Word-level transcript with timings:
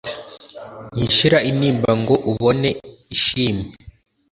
ntishira 0.95 1.37
intimba 1.49 1.91
ngo 2.01 2.15
ubone 2.31 2.69
ishimye 3.15 3.69